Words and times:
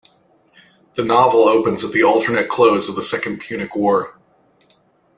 The 0.95 1.05
novel 1.05 1.41
opens 1.41 1.85
at 1.85 1.91
the 1.91 2.01
alternate 2.03 2.49
close 2.49 2.89
of 2.89 2.95
the 2.95 3.03
Second 3.03 3.39
Punic 3.39 3.75
War. 3.75 4.17